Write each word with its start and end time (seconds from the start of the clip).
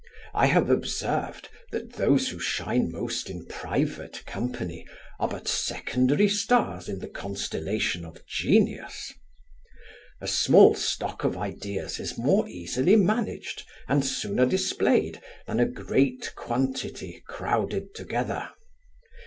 I 0.33 0.47
have 0.47 0.71
observed, 0.71 1.47
that 1.71 1.93
those 1.93 2.29
who 2.29 2.39
shine 2.39 2.91
most 2.91 3.29
in 3.29 3.45
private 3.45 4.23
company, 4.25 4.87
are 5.19 5.27
but 5.27 5.47
secondary 5.47 6.27
stars 6.27 6.89
in 6.89 6.97
the 6.97 7.07
constellation 7.07 8.03
of 8.03 8.25
genius 8.25 9.13
A 10.19 10.27
small 10.27 10.73
stock 10.73 11.23
of 11.23 11.37
ideas 11.37 11.99
is 11.99 12.17
more 12.17 12.47
easily 12.49 12.95
managed, 12.95 13.61
and 13.87 14.03
sooner 14.03 14.47
displayed, 14.47 15.21
than 15.45 15.59
a 15.59 15.67
great 15.67 16.33
quantity 16.35 17.21
crowded 17.27 17.93
together. 17.93 18.49